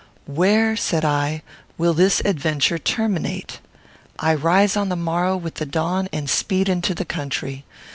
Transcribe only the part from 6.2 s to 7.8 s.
speed into the country.